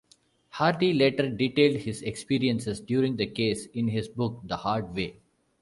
[0.49, 5.17] Hardy later detailed his experiences during the case in his book "The Hard Way".